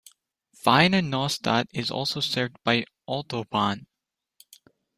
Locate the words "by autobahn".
2.63-3.85